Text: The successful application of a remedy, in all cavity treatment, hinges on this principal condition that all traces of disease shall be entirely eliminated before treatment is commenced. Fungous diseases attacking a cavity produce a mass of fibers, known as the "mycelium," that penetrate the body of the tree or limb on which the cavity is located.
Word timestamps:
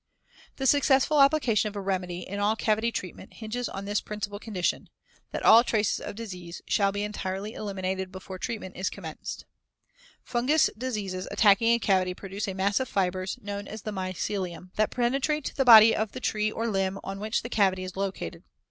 The 0.55 0.65
successful 0.65 1.21
application 1.21 1.67
of 1.69 1.75
a 1.75 1.79
remedy, 1.79 2.21
in 2.21 2.39
all 2.39 2.55
cavity 2.55 2.91
treatment, 2.91 3.35
hinges 3.35 3.69
on 3.69 3.85
this 3.85 4.01
principal 4.01 4.39
condition 4.39 4.89
that 5.29 5.43
all 5.43 5.63
traces 5.63 5.99
of 5.99 6.15
disease 6.15 6.59
shall 6.65 6.91
be 6.91 7.03
entirely 7.03 7.53
eliminated 7.53 8.11
before 8.11 8.39
treatment 8.39 8.75
is 8.75 8.89
commenced. 8.89 9.45
Fungous 10.23 10.71
diseases 10.75 11.27
attacking 11.29 11.67
a 11.75 11.77
cavity 11.77 12.15
produce 12.15 12.47
a 12.47 12.55
mass 12.55 12.79
of 12.79 12.89
fibers, 12.89 13.37
known 13.43 13.67
as 13.67 13.83
the 13.83 13.91
"mycelium," 13.91 14.71
that 14.75 14.89
penetrate 14.89 15.53
the 15.55 15.65
body 15.65 15.95
of 15.95 16.13
the 16.13 16.19
tree 16.19 16.51
or 16.51 16.65
limb 16.67 16.99
on 17.03 17.19
which 17.19 17.43
the 17.43 17.47
cavity 17.49 17.83
is 17.83 17.95
located. 17.95 18.41